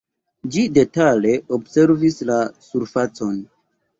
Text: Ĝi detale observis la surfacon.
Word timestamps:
Ĝi 0.53 0.61
detale 0.77 1.33
observis 1.59 2.17
la 2.31 2.39
surfacon. 2.69 3.37